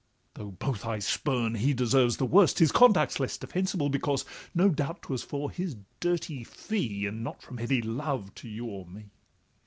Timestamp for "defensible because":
3.37-4.25